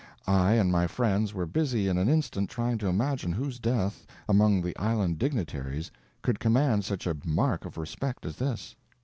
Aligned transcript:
I 0.25 0.53
and 0.53 0.71
my 0.71 0.87
friends 0.87 1.31
were 1.31 1.45
busy 1.45 1.87
in 1.87 1.99
an 1.99 2.09
instant 2.09 2.49
trying 2.49 2.79
to 2.79 2.87
imagine 2.87 3.31
whose 3.33 3.59
death, 3.59 4.07
among 4.27 4.63
the 4.63 4.75
island 4.77 5.19
dignitaries, 5.19 5.91
could 6.23 6.39
command 6.39 6.85
such 6.85 7.05
a 7.05 7.15
mark 7.23 7.65
of 7.65 7.77
respect 7.77 8.25
as 8.25 8.37
this. 8.37 8.75